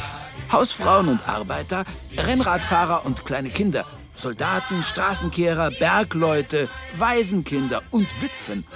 Hausfrauen 0.53 1.09
und 1.09 1.29
Arbeiter, 1.29 1.85
Rennradfahrer 2.17 3.05
und 3.05 3.25
kleine 3.25 3.51
Kinder 3.51 3.85
Soldaten, 4.17 4.83
Straßenkehrer, 4.83 5.71
Bergleute, 5.71 6.69
Waisenkinder 6.95 7.83
und 7.91 8.09
Witwen. 8.21 8.67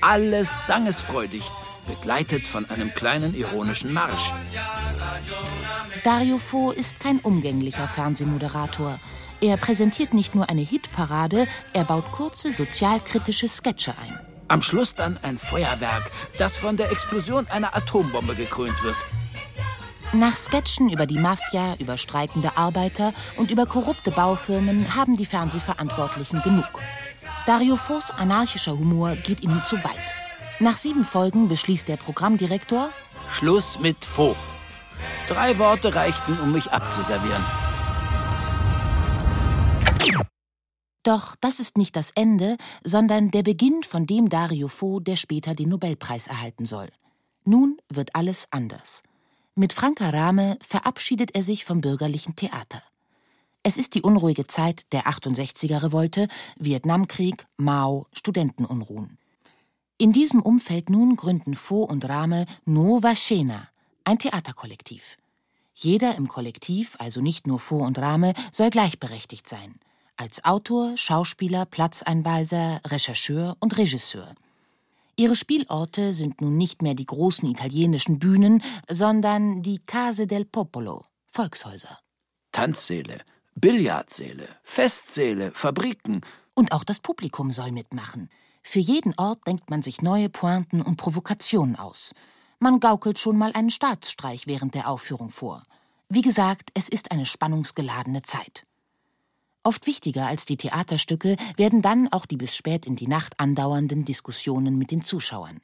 Alles 0.00 0.66
sangesfreudig, 0.66 1.42
begleitet 1.86 2.46
von 2.46 2.68
einem 2.68 2.92
kleinen 2.92 3.34
ironischen 3.34 3.92
Marsch. 3.92 4.32
Dario 6.04 6.38
Fo 6.38 6.72
ist 6.72 7.00
kein 7.00 7.18
umgänglicher 7.20 7.86
Fernsehmoderator. 7.86 8.98
Er 9.40 9.56
präsentiert 9.56 10.14
nicht 10.14 10.34
nur 10.34 10.50
eine 10.50 10.62
Hitparade, 10.62 11.46
er 11.72 11.84
baut 11.84 12.10
kurze 12.12 12.52
sozialkritische 12.52 13.48
Sketche 13.48 13.94
ein. 14.00 14.18
Am 14.48 14.62
Schluss 14.62 14.94
dann 14.94 15.18
ein 15.22 15.38
Feuerwerk, 15.38 16.10
das 16.36 16.56
von 16.56 16.76
der 16.76 16.92
Explosion 16.92 17.46
einer 17.48 17.74
Atombombe 17.74 18.34
gekrönt 18.34 18.82
wird. 18.82 18.96
Nach 20.14 20.36
Sketchen 20.36 20.90
über 20.90 21.06
die 21.06 21.18
Mafia, 21.18 21.74
über 21.78 21.96
streikende 21.96 22.58
Arbeiter 22.58 23.14
und 23.38 23.50
über 23.50 23.64
korrupte 23.64 24.10
Baufirmen 24.10 24.94
haben 24.94 25.16
die 25.16 25.24
Fernsehverantwortlichen 25.24 26.42
genug. 26.42 26.82
Dario 27.46 27.76
Fos 27.76 28.10
anarchischer 28.10 28.72
Humor 28.72 29.16
geht 29.16 29.42
ihnen 29.42 29.62
zu 29.62 29.76
weit. 29.82 30.14
Nach 30.60 30.76
sieben 30.76 31.04
Folgen 31.04 31.48
beschließt 31.48 31.88
der 31.88 31.96
Programmdirektor 31.96 32.90
Schluss 33.30 33.78
mit 33.78 34.04
Faux. 34.04 34.36
Drei 35.28 35.58
Worte 35.58 35.94
reichten, 35.94 36.38
um 36.40 36.52
mich 36.52 36.70
abzuservieren. 36.70 37.42
Doch 41.02 41.36
das 41.40 41.58
ist 41.58 41.78
nicht 41.78 41.96
das 41.96 42.10
Ende, 42.10 42.58
sondern 42.84 43.30
der 43.30 43.42
Beginn 43.42 43.82
von 43.82 44.06
dem 44.06 44.28
Dario 44.28 44.68
Fo, 44.68 45.00
der 45.00 45.16
später 45.16 45.54
den 45.54 45.70
Nobelpreis 45.70 46.26
erhalten 46.26 46.66
soll. 46.66 46.88
Nun 47.44 47.78
wird 47.88 48.14
alles 48.14 48.46
anders. 48.50 49.02
Mit 49.54 49.74
Franka 49.74 50.08
Rame 50.08 50.56
verabschiedet 50.62 51.34
er 51.34 51.42
sich 51.42 51.66
vom 51.66 51.82
bürgerlichen 51.82 52.36
Theater. 52.36 52.82
Es 53.62 53.76
ist 53.76 53.94
die 53.94 54.00
unruhige 54.00 54.46
Zeit 54.46 54.86
der 54.92 55.02
68er 55.02 55.82
Revolte, 55.82 56.26
Vietnamkrieg, 56.56 57.46
Mao, 57.58 58.06
Studentenunruhen. 58.12 59.18
In 59.98 60.12
diesem 60.12 60.40
Umfeld 60.40 60.88
nun 60.88 61.16
gründen 61.16 61.54
Fo 61.54 61.82
und 61.82 62.08
Rame 62.08 62.46
Nova 62.64 63.14
Scena, 63.14 63.68
ein 64.04 64.18
Theaterkollektiv. 64.18 65.18
Jeder 65.74 66.16
im 66.16 66.28
Kollektiv, 66.28 66.96
also 66.98 67.20
nicht 67.20 67.46
nur 67.46 67.58
Fo 67.58 67.76
und 67.76 67.98
Rame, 67.98 68.32
soll 68.52 68.70
gleichberechtigt 68.70 69.46
sein. 69.46 69.74
Als 70.16 70.46
Autor, 70.46 70.96
Schauspieler, 70.96 71.66
Platzeinweiser, 71.66 72.80
Rechercheur 72.86 73.58
und 73.60 73.76
Regisseur. 73.76 74.34
Ihre 75.16 75.36
Spielorte 75.36 76.12
sind 76.12 76.40
nun 76.40 76.56
nicht 76.56 76.80
mehr 76.82 76.94
die 76.94 77.06
großen 77.06 77.48
italienischen 77.48 78.18
Bühnen, 78.18 78.62
sondern 78.88 79.62
die 79.62 79.78
Case 79.78 80.26
del 80.26 80.44
Popolo, 80.44 81.04
Volkshäuser. 81.26 81.98
Tanzsäle, 82.50 83.20
Billardsäle, 83.54 84.48
Festsäle, 84.62 85.52
Fabriken. 85.52 86.22
Und 86.54 86.72
auch 86.72 86.84
das 86.84 87.00
Publikum 87.00 87.52
soll 87.52 87.72
mitmachen. 87.72 88.30
Für 88.62 88.78
jeden 88.78 89.14
Ort 89.16 89.46
denkt 89.46 89.70
man 89.70 89.82
sich 89.82 90.02
neue 90.02 90.28
Pointen 90.28 90.82
und 90.82 90.96
Provokationen 90.96 91.76
aus. 91.76 92.14
Man 92.58 92.80
gaukelt 92.80 93.18
schon 93.18 93.36
mal 93.36 93.52
einen 93.54 93.70
Staatsstreich 93.70 94.46
während 94.46 94.74
der 94.74 94.88
Aufführung 94.88 95.30
vor. 95.30 95.64
Wie 96.08 96.22
gesagt, 96.22 96.70
es 96.74 96.88
ist 96.88 97.10
eine 97.10 97.26
spannungsgeladene 97.26 98.22
Zeit. 98.22 98.64
Oft 99.64 99.86
wichtiger 99.86 100.26
als 100.26 100.44
die 100.44 100.56
Theaterstücke 100.56 101.36
werden 101.56 101.82
dann 101.82 102.08
auch 102.12 102.26
die 102.26 102.36
bis 102.36 102.56
spät 102.56 102.84
in 102.84 102.96
die 102.96 103.06
Nacht 103.06 103.38
andauernden 103.38 104.04
Diskussionen 104.04 104.76
mit 104.76 104.90
den 104.90 105.02
Zuschauern. 105.02 105.60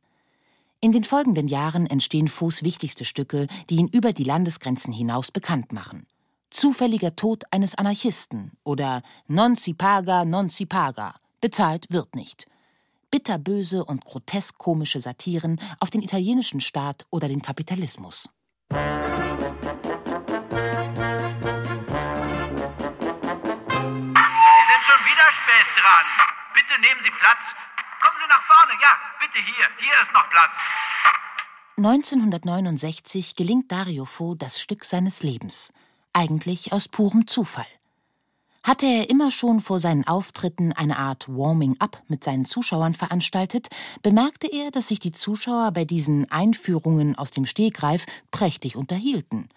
In 0.81 0.93
den 0.93 1.03
folgenden 1.03 1.49
Jahren 1.49 1.87
entstehen 1.87 2.29
Fos 2.29 2.63
wichtigste 2.63 3.05
Stücke, 3.05 3.49
die 3.69 3.77
ihn 3.77 3.89
über 3.89 4.13
die 4.13 4.23
Landesgrenzen 4.23 4.93
hinaus 4.93 5.33
bekannt 5.33 5.73
machen. 5.73 6.07
Zufälliger 6.51 7.17
Tod 7.17 7.43
eines 7.51 7.75
Anarchisten 7.75 8.53
oder 8.63 9.03
Non 9.27 9.57
si 9.57 9.75
paga, 9.75 10.25
non 10.25 10.49
si 10.49 10.67
paga, 10.67 11.17
bezahlt 11.41 11.87
wird 11.91 12.15
nicht. 12.15 12.47
Bitterböse 13.11 13.85
und 13.85 14.05
grotesk 14.05 14.59
komische 14.59 15.01
Satiren 15.01 15.61
auf 15.81 15.91
den 15.91 16.03
italienischen 16.03 16.61
Staat 16.61 17.07
oder 17.11 17.27
den 17.27 17.43
Kapitalismus. 17.43 18.29
Hier. 29.45 29.67
Hier 29.79 30.03
ist 30.03 30.13
noch 30.13 30.29
Platz. 30.31 30.53
1969 31.77 33.37
gelingt 33.37 33.71
Dario 33.71 34.05
Fo 34.05 34.35
das 34.35 34.61
Stück 34.61 34.85
seines 34.85 35.23
Lebens. 35.23 35.73
Eigentlich 36.13 36.73
aus 36.73 36.89
purem 36.89 37.27
Zufall. 37.27 37.67
Hatte 38.65 38.87
er 38.87 39.09
immer 39.11 39.31
schon 39.31 39.61
vor 39.61 39.79
seinen 39.79 40.07
Auftritten 40.07 40.73
eine 40.73 40.99
Art 40.99 41.29
Warming-up 41.29 42.03
mit 42.09 42.25
seinen 42.25 42.45
Zuschauern 42.45 42.95
veranstaltet, 42.95 43.69
bemerkte 44.03 44.49
er, 44.49 44.71
dass 44.71 44.89
sich 44.89 44.99
die 44.99 45.13
Zuschauer 45.13 45.71
bei 45.71 45.85
diesen 45.85 46.31
Einführungen 46.31 47.17
aus 47.17 47.31
dem 47.31 47.47
Stegreif 47.47 48.05
prächtig 48.31 48.77
unterhielten. 48.77 49.49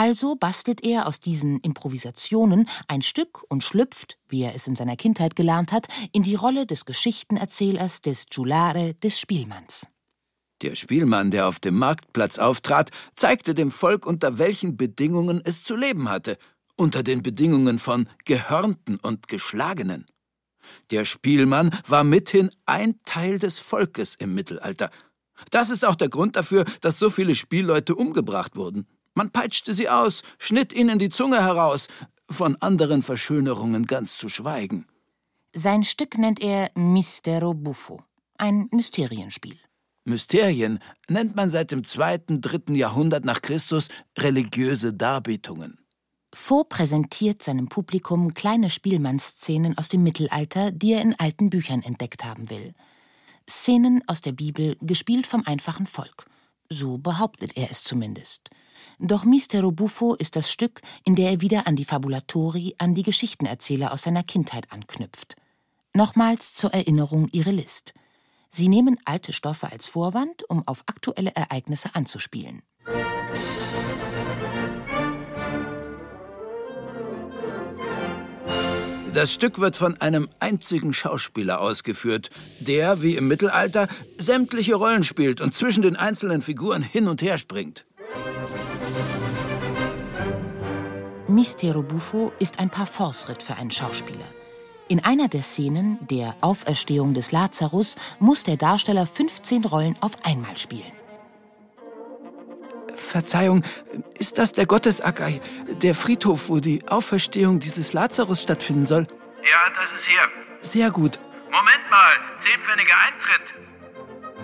Also 0.00 0.36
bastelt 0.36 0.84
er 0.84 1.08
aus 1.08 1.18
diesen 1.18 1.58
Improvisationen 1.58 2.68
ein 2.86 3.02
Stück 3.02 3.42
und 3.48 3.64
schlüpft, 3.64 4.16
wie 4.28 4.42
er 4.42 4.54
es 4.54 4.68
in 4.68 4.76
seiner 4.76 4.94
Kindheit 4.94 5.34
gelernt 5.34 5.72
hat, 5.72 5.88
in 6.12 6.22
die 6.22 6.36
Rolle 6.36 6.66
des 6.66 6.84
Geschichtenerzählers, 6.84 8.00
des 8.00 8.26
Giulare, 8.26 8.94
des 8.94 9.18
Spielmanns. 9.18 9.88
Der 10.62 10.76
Spielmann, 10.76 11.32
der 11.32 11.48
auf 11.48 11.58
dem 11.58 11.76
Marktplatz 11.76 12.38
auftrat, 12.38 12.92
zeigte 13.16 13.56
dem 13.56 13.72
Volk, 13.72 14.06
unter 14.06 14.38
welchen 14.38 14.76
Bedingungen 14.76 15.40
es 15.44 15.64
zu 15.64 15.74
leben 15.74 16.08
hatte, 16.08 16.38
unter 16.76 17.02
den 17.02 17.24
Bedingungen 17.24 17.80
von 17.80 18.08
Gehörnten 18.24 19.00
und 19.00 19.26
Geschlagenen. 19.26 20.06
Der 20.92 21.06
Spielmann 21.06 21.76
war 21.88 22.04
mithin 22.04 22.50
ein 22.66 23.00
Teil 23.04 23.40
des 23.40 23.58
Volkes 23.58 24.14
im 24.14 24.32
Mittelalter. 24.32 24.92
Das 25.50 25.70
ist 25.70 25.84
auch 25.84 25.96
der 25.96 26.08
Grund 26.08 26.36
dafür, 26.36 26.66
dass 26.82 27.00
so 27.00 27.10
viele 27.10 27.34
Spielleute 27.34 27.96
umgebracht 27.96 28.54
wurden. 28.54 28.86
Man 29.18 29.32
peitschte 29.32 29.74
sie 29.74 29.88
aus, 29.88 30.22
schnitt 30.38 30.72
ihnen 30.72 31.00
die 31.00 31.08
Zunge 31.08 31.42
heraus, 31.42 31.88
von 32.30 32.54
anderen 32.62 33.02
Verschönerungen 33.02 33.84
ganz 33.86 34.16
zu 34.16 34.28
schweigen. 34.28 34.86
Sein 35.52 35.82
Stück 35.82 36.16
nennt 36.18 36.40
er 36.40 36.70
Mistero 36.76 37.52
Buffo, 37.52 38.00
ein 38.36 38.68
Mysterienspiel. 38.70 39.58
Mysterien 40.04 40.78
nennt 41.08 41.34
man 41.34 41.50
seit 41.50 41.72
dem 41.72 41.82
zweiten, 41.84 42.40
dritten 42.40 42.76
Jahrhundert 42.76 43.24
nach 43.24 43.42
Christus 43.42 43.88
religiöse 44.16 44.94
Darbietungen. 44.94 45.80
Faux 46.32 46.68
präsentiert 46.68 47.42
seinem 47.42 47.68
Publikum 47.68 48.34
kleine 48.34 48.70
Spielmannsszenen 48.70 49.76
aus 49.78 49.88
dem 49.88 50.04
Mittelalter, 50.04 50.70
die 50.70 50.92
er 50.92 51.02
in 51.02 51.18
alten 51.18 51.50
Büchern 51.50 51.82
entdeckt 51.82 52.24
haben 52.24 52.50
will. 52.50 52.72
Szenen 53.50 54.00
aus 54.06 54.20
der 54.20 54.32
Bibel, 54.32 54.76
gespielt 54.80 55.26
vom 55.26 55.42
einfachen 55.44 55.86
Volk. 55.86 56.26
So 56.70 56.98
behauptet 56.98 57.56
er 57.56 57.72
es 57.72 57.82
zumindest. 57.82 58.50
Doch 58.98 59.24
Mistero 59.24 59.70
Buffo 59.70 60.14
ist 60.14 60.36
das 60.36 60.50
Stück, 60.50 60.80
in 61.04 61.14
der 61.14 61.30
er 61.30 61.40
wieder 61.40 61.66
an 61.66 61.76
die 61.76 61.84
Fabulatori, 61.84 62.74
an 62.78 62.94
die 62.94 63.02
Geschichtenerzähler 63.02 63.92
aus 63.92 64.02
seiner 64.02 64.22
Kindheit 64.22 64.70
anknüpft. 64.72 65.36
Nochmals 65.94 66.54
zur 66.54 66.72
Erinnerung 66.74 67.28
ihre 67.32 67.50
List. 67.50 67.94
Sie 68.50 68.68
nehmen 68.68 68.98
alte 69.04 69.32
Stoffe 69.32 69.70
als 69.70 69.86
Vorwand, 69.86 70.48
um 70.48 70.66
auf 70.66 70.82
aktuelle 70.86 71.34
Ereignisse 71.34 71.94
anzuspielen. 71.94 72.62
Das 79.14 79.32
Stück 79.32 79.58
wird 79.58 79.76
von 79.76 80.00
einem 80.00 80.28
einzigen 80.38 80.92
Schauspieler 80.92 81.60
ausgeführt, 81.60 82.30
der, 82.60 83.02
wie 83.02 83.16
im 83.16 83.26
Mittelalter, 83.26 83.88
sämtliche 84.16 84.76
Rollen 84.76 85.02
spielt 85.02 85.40
und 85.40 85.56
zwischen 85.56 85.82
den 85.82 85.96
einzelnen 85.96 86.42
Figuren 86.42 86.82
hin 86.82 87.08
und 87.08 87.20
her 87.20 87.38
springt. 87.38 87.84
Mistero 91.28 91.82
Buffo 91.82 92.32
ist 92.38 92.58
ein 92.58 92.70
Parforce-Ritt 92.70 93.42
für 93.42 93.54
einen 93.56 93.70
Schauspieler. 93.70 94.24
In 94.88 95.04
einer 95.04 95.28
der 95.28 95.42
Szenen, 95.42 95.98
der 96.00 96.34
Auferstehung 96.40 97.12
des 97.12 97.32
Lazarus, 97.32 97.96
muss 98.18 98.44
der 98.44 98.56
Darsteller 98.56 99.06
15 99.06 99.66
Rollen 99.66 99.94
auf 100.00 100.24
einmal 100.24 100.56
spielen. 100.56 100.90
Verzeihung, 102.96 103.62
ist 104.18 104.38
das 104.38 104.52
der 104.52 104.64
Gottesacker, 104.64 105.30
der 105.82 105.94
Friedhof, 105.94 106.48
wo 106.48 106.60
die 106.60 106.88
Auferstehung 106.88 107.60
dieses 107.60 107.92
Lazarus 107.92 108.42
stattfinden 108.42 108.86
soll? 108.86 109.06
Ja, 109.42 109.70
das 109.76 110.00
ist 110.00 110.06
hier. 110.06 110.28
Sehr 110.60 110.90
gut. 110.90 111.18
Moment 111.50 111.90
mal, 111.90 112.16
zehnpfennige 112.42 112.92
Eintritt. 112.96 113.67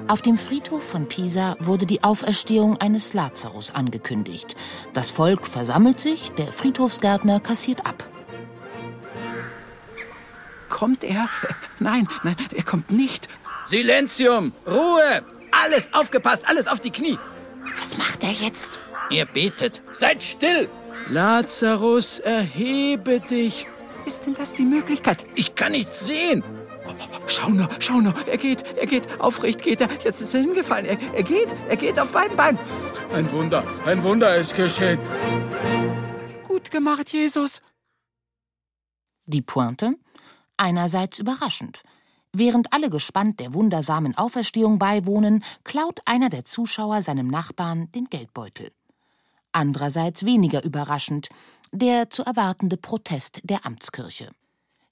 Auf 0.06 0.20
dem 0.20 0.36
Friedhof 0.36 0.82
von 0.82 1.08
Pisa 1.08 1.56
wurde 1.60 1.86
die 1.86 2.04
Auferstehung 2.04 2.76
eines 2.78 3.14
Lazarus 3.14 3.70
angekündigt. 3.70 4.54
Das 4.92 5.08
Volk 5.08 5.46
versammelt 5.46 5.98
sich, 5.98 6.30
der 6.32 6.52
Friedhofsgärtner 6.52 7.40
kassiert 7.40 7.86
ab. 7.86 8.04
Kommt 10.68 11.04
er? 11.04 11.28
Nein, 11.78 12.08
nein, 12.22 12.36
er 12.54 12.62
kommt 12.62 12.90
nicht. 12.90 13.28
Silenzium! 13.66 14.52
Ruhe! 14.66 15.22
Alles 15.64 15.92
aufgepasst, 15.94 16.42
alles 16.46 16.66
auf 16.66 16.80
die 16.80 16.90
Knie! 16.90 17.18
Was 17.78 17.96
macht 17.96 18.22
er 18.24 18.32
jetzt? 18.32 18.70
Ihr 19.10 19.24
betet. 19.24 19.80
Seid 19.92 20.22
still! 20.22 20.68
Lazarus, 21.08 22.18
erhebe 22.18 23.20
dich! 23.20 23.66
Ist 24.04 24.26
denn 24.26 24.34
das 24.34 24.52
die 24.52 24.64
Möglichkeit? 24.64 25.18
Ich 25.34 25.54
kann 25.54 25.72
nichts 25.72 26.06
sehen! 26.06 26.44
Schau 27.26 27.48
nur, 27.50 27.68
schau 27.78 28.00
nur, 28.00 28.14
er 28.26 28.38
geht, 28.38 28.62
er 28.76 28.86
geht, 28.86 29.20
aufrecht 29.20 29.62
geht 29.62 29.80
er. 29.80 29.88
Jetzt 30.04 30.20
ist 30.20 30.34
er 30.34 30.40
hingefallen. 30.40 30.86
Er, 30.86 30.98
er 31.14 31.22
geht, 31.22 31.54
er 31.68 31.76
geht 31.76 31.98
auf 31.98 32.12
beiden 32.12 32.36
Beinen. 32.36 32.58
Ein 33.12 33.30
Wunder, 33.32 33.64
ein 33.86 34.02
Wunder 34.02 34.36
ist 34.36 34.54
geschehen. 34.54 35.00
Gut 36.46 36.70
gemacht, 36.70 37.10
Jesus. 37.10 37.60
Die 39.26 39.42
Pointe? 39.42 39.96
Einerseits 40.56 41.18
überraschend. 41.18 41.82
Während 42.32 42.72
alle 42.72 42.90
gespannt 42.90 43.40
der 43.40 43.54
wundersamen 43.54 44.16
Auferstehung 44.16 44.78
beiwohnen, 44.78 45.44
klaut 45.62 46.00
einer 46.04 46.30
der 46.30 46.44
Zuschauer 46.44 47.00
seinem 47.00 47.28
Nachbarn 47.28 47.90
den 47.92 48.06
Geldbeutel. 48.06 48.72
Andererseits 49.52 50.24
weniger 50.24 50.64
überraschend, 50.64 51.28
der 51.70 52.10
zu 52.10 52.24
erwartende 52.24 52.76
Protest 52.76 53.40
der 53.44 53.64
Amtskirche. 53.64 54.30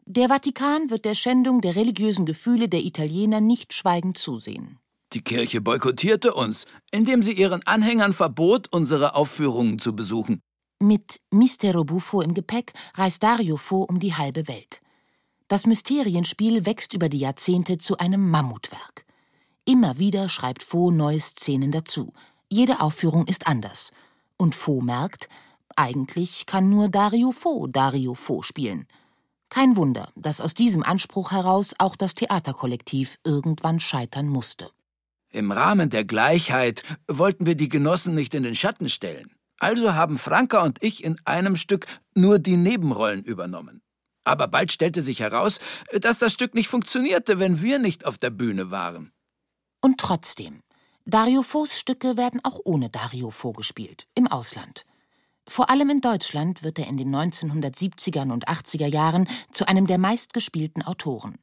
Der 0.07 0.29
Vatikan 0.29 0.91
wird 0.91 1.05
der 1.05 1.15
Schändung 1.15 1.61
der 1.61 1.77
religiösen 1.77 2.27
Gefühle 2.27 2.69
der 2.69 2.81
Italiener 2.81 3.41
nicht 3.41 3.73
schweigend 3.73 4.19
zusehen. 4.19 4.81
Die 5.13 5.23
Kirche 5.23 5.61
boykottierte 5.61 6.35
uns, 6.35 6.67
indem 6.91 7.23
sie 7.23 7.33
ihren 7.33 7.65
Anhängern 7.67 8.13
verbot, 8.13 8.67
unsere 8.73 9.15
Aufführungen 9.15 9.79
zu 9.79 9.95
besuchen. 9.95 10.43
Mit 10.81 11.21
Mistero 11.31 11.85
Buffo 11.85 12.21
im 12.21 12.35
Gepäck 12.35 12.73
reist 12.95 13.23
Dario 13.23 13.57
Fo 13.57 13.85
um 13.85 14.01
die 14.01 14.15
halbe 14.15 14.49
Welt. 14.49 14.81
Das 15.47 15.67
Mysterienspiel 15.67 16.67
wächst 16.67 16.95
über 16.95 17.09
die 17.09 17.19
Jahrzehnte 17.19 17.79
zu 17.79 17.99
einem 17.99 18.29
Mammutwerk. 18.29 19.05
Immer 19.65 19.99
wieder 19.99 20.29
schreibt 20.29 20.65
Fo 20.65 20.91
neue 20.91 21.21
Szenen 21.21 21.71
dazu. 21.71 22.13
Jede 22.49 22.81
Aufführung 22.81 23.27
ist 23.29 23.47
anders. 23.47 23.93
Und 24.37 24.57
Fo 24.57 24.81
merkt, 24.81 25.29
eigentlich 25.77 26.47
kann 26.47 26.71
nur 26.71 26.89
Dario 26.89 27.31
Fo 27.31 27.69
Dario 27.69 28.15
Fo 28.15 28.43
spielen– 28.43 28.89
kein 29.53 29.77
Wunder, 29.77 30.09
dass 30.17 30.41
aus 30.41 30.55
diesem 30.55 30.83
Anspruch 30.83 31.31
heraus 31.31 31.75
auch 31.77 31.95
das 31.95 32.15
Theaterkollektiv 32.15 33.19
irgendwann 33.23 33.81
scheitern 33.81 34.27
musste. 34.27 34.71
Im 35.29 35.53
Rahmen 35.53 35.91
der 35.91 36.07
Gleichheit 36.07 36.83
wollten 37.07 37.45
wir 37.45 37.55
die 37.55 37.69
Genossen 37.69 38.15
nicht 38.15 38.33
in 38.33 38.45
den 38.45 38.55
Schatten 38.55 38.89
stellen. 38.89 39.35
Also 39.59 39.93
haben 39.93 40.17
Franka 40.17 40.63
und 40.63 40.83
ich 40.83 41.05
in 41.05 41.21
einem 41.27 41.57
Stück 41.57 41.85
nur 42.15 42.39
die 42.39 42.57
Nebenrollen 42.57 43.25
übernommen. 43.25 43.83
Aber 44.25 44.49
bald 44.49 44.73
stellte 44.73 45.03
sich 45.03 45.21
heraus, 45.21 45.61
dass 46.01 46.19
das 46.19 46.33
Stück 46.33 46.55
nicht 46.55 46.69
funktionierte, 46.69 47.39
wenn 47.39 47.61
wir 47.61 47.79
nicht 47.79 48.07
auf 48.07 48.17
der 48.17 48.31
Bühne 48.31 48.71
waren. 48.71 49.13
Und 49.83 49.99
trotzdem, 49.99 50.63
Dario 51.05 51.43
Fos 51.43 51.79
Stücke 51.79 52.17
werden 52.17 52.41
auch 52.43 52.59
ohne 52.65 52.89
Dario 52.89 53.31
Fo 53.31 53.53
gespielt, 53.53 54.07
im 54.15 54.29
Ausland. 54.29 54.87
Vor 55.49 55.71
allem 55.71 55.91
in 55.91 56.01
Deutschland 56.01 56.63
wird 56.63 56.79
er 56.79 56.87
in 56.87 56.97
den 56.97 57.15
1970er 57.15 58.31
und 58.31 58.49
80er 58.49 58.87
Jahren 58.87 59.29
zu 59.51 59.67
einem 59.67 59.87
der 59.87 59.99
meistgespielten 59.99 60.83
Autoren. 60.83 61.39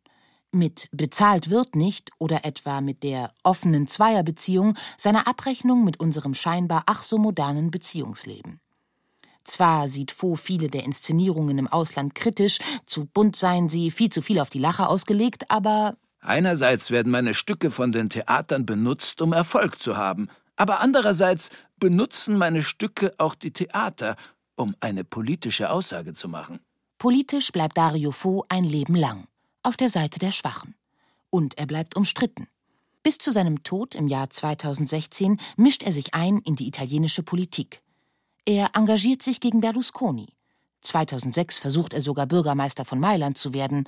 Mit 0.51 0.89
Bezahlt 0.91 1.49
wird 1.51 1.75
nicht 1.75 2.09
oder 2.17 2.43
etwa 2.43 2.81
mit 2.81 3.03
der 3.03 3.31
offenen 3.43 3.88
Zweierbeziehung 3.88 4.75
seiner 4.97 5.27
Abrechnung 5.27 5.83
mit 5.83 5.99
unserem 5.99 6.33
scheinbar 6.33 6.83
ach 6.88 7.03
so 7.03 7.19
modernen 7.19 7.69
Beziehungsleben. 7.69 8.59
Zwar 9.43 9.88
sieht 9.88 10.12
Faux 10.12 10.41
viele 10.41 10.69
der 10.69 10.85
Inszenierungen 10.85 11.57
im 11.59 11.67
Ausland 11.67 12.15
kritisch, 12.15 12.59
zu 12.85 13.05
bunt 13.05 13.35
seien 13.35 13.69
sie, 13.69 13.91
viel 13.91 14.09
zu 14.09 14.21
viel 14.21 14.39
auf 14.39 14.49
die 14.49 14.59
Lache 14.59 14.88
ausgelegt, 14.88 15.49
aber 15.49 15.97
Einerseits 16.21 16.91
werden 16.91 17.12
meine 17.12 17.33
Stücke 17.33 17.71
von 17.71 17.91
den 17.91 18.09
Theatern 18.09 18.65
benutzt, 18.65 19.21
um 19.21 19.31
Erfolg 19.31 19.81
zu 19.81 19.95
haben, 19.95 20.29
aber 20.60 20.82
andererseits 20.82 21.50
benutzen 21.78 22.38
meine 22.38 22.63
Stücke 22.63 23.15
auch 23.17 23.34
die 23.34 23.52
Theater, 23.52 24.17
um 24.56 24.76
eine 24.82 25.06
politische 25.06 25.72
Aussage 25.72 26.13
zu 26.13 26.28
machen. 26.28 26.60
Politisch 26.98 27.52
bleibt 27.52 27.78
Dario 27.78 28.12
Fo 28.12 28.43
ein 28.50 28.65
Leben 28.65 28.95
lang, 28.95 29.28
auf 29.63 29.78
der 29.78 29.88
Seite 29.88 30.19
der 30.19 30.32
Schwachen. 30.32 30.76
Und 31.30 31.58
er 31.58 31.65
bleibt 31.65 31.95
umstritten. 31.95 32.48
Bis 33.04 33.17
zu 33.17 33.32
seinem 33.32 33.63
Tod 33.63 33.95
im 33.95 34.10
Jahr 34.10 34.30
2016 34.30 35.39
mischt 35.56 35.84
er 35.84 35.93
sich 35.93 36.13
ein 36.13 36.39
in 36.39 36.58
die 36.58 36.67
italienische 36.67 37.24
Politik. 37.24 37.82
Er 38.43 38.72
engagiert 38.76 39.24
sich 39.24 39.39
gegen 39.39 39.62
Berlusconi. 39.62 40.28
2006 40.82 41.58
versucht 41.58 41.93
er 41.93 42.02
sogar 42.02 42.26
Bürgermeister 42.26 42.84
von 42.84 43.00
Mailand 43.00 43.38
zu 43.38 43.54
werden. 43.54 43.88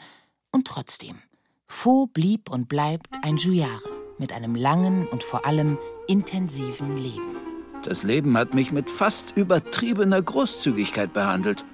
Und 0.51 0.67
trotzdem, 0.67 1.19
Fo 1.67 2.07
blieb 2.07 2.49
und 2.49 2.69
bleibt 2.69 3.09
ein 3.23 3.35
Giuliare 3.35 4.00
mit 4.21 4.31
einem 4.31 4.55
langen 4.55 5.07
und 5.07 5.23
vor 5.23 5.45
allem 5.45 5.77
intensiven 6.07 6.95
Leben. 6.95 7.35
Das 7.83 8.03
Leben 8.03 8.37
hat 8.37 8.53
mich 8.53 8.71
mit 8.71 8.89
fast 8.89 9.35
übertriebener 9.35 10.21
Großzügigkeit 10.21 11.11
behandelt. 11.11 11.65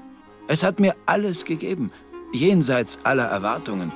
Es 0.47 0.63
hat 0.63 0.79
mir 0.79 0.95
alles 1.05 1.43
gegeben, 1.43 1.91
jenseits 2.31 3.01
aller 3.03 3.25
Erwartungen. 3.25 3.91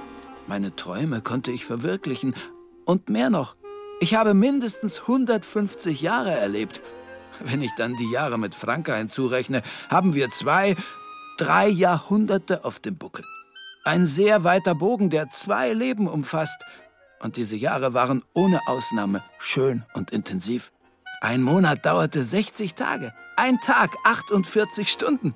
Meine 0.47 0.75
Träume 0.75 1.21
konnte 1.21 1.53
ich 1.53 1.63
verwirklichen. 1.63 2.35
Und 2.83 3.09
mehr 3.09 3.29
noch, 3.29 3.55
ich 4.01 4.15
habe 4.15 4.33
mindestens 4.33 4.99
150 4.99 6.01
Jahre 6.01 6.31
erlebt. 6.31 6.81
Wenn 7.39 7.61
ich 7.61 7.71
dann 7.77 7.95
die 7.95 8.11
Jahre 8.11 8.37
mit 8.37 8.53
Franka 8.53 8.93
hinzurechne, 8.95 9.61
haben 9.89 10.13
wir 10.13 10.29
zwei, 10.29 10.75
drei 11.37 11.69
Jahrhunderte 11.69 12.65
auf 12.65 12.79
dem 12.79 12.97
Buckel. 12.97 13.23
Ein 13.85 14.05
sehr 14.05 14.43
weiter 14.43 14.75
Bogen, 14.75 15.09
der 15.09 15.29
zwei 15.29 15.71
Leben 15.71 16.09
umfasst. 16.09 16.61
Und 17.21 17.37
diese 17.37 17.55
Jahre 17.55 17.93
waren 17.93 18.23
ohne 18.33 18.59
Ausnahme 18.67 19.23
schön 19.37 19.83
und 19.93 20.11
intensiv. 20.11 20.71
Ein 21.21 21.43
Monat 21.43 21.85
dauerte 21.85 22.23
60 22.23 22.73
Tage. 22.73 23.13
Ein 23.37 23.59
Tag 23.59 23.95
48 24.05 24.89
Stunden. 24.89 25.35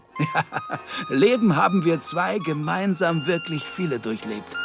Leben 1.09 1.55
haben 1.55 1.85
wir 1.85 2.01
zwei 2.01 2.39
gemeinsam 2.39 3.27
wirklich 3.27 3.63
viele 3.63 3.99
durchlebt. 3.99 4.55